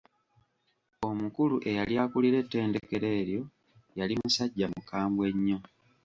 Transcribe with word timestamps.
Omukulu 1.09 1.55
eyali 1.69 1.93
akulira 2.03 2.37
ettendekero 2.43 3.07
eryo 3.21 3.43
yali 3.99 4.13
musajja 4.21 4.65
mukambwe 4.73 5.25
nnyo. 5.35 5.59